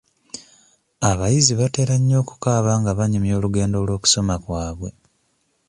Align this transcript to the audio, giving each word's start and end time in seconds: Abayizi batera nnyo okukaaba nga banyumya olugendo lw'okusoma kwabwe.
Abayizi 1.09 1.53
batera 1.59 1.95
nnyo 1.99 2.17
okukaaba 2.23 2.71
nga 2.79 2.91
banyumya 2.99 3.33
olugendo 3.39 3.75
lw'okusoma 3.87 4.35
kwabwe. 4.43 4.89